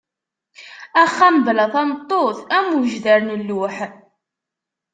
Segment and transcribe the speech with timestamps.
[1.03, 3.77] Axxam bla tameṭṭut am ujdar n lluḥ.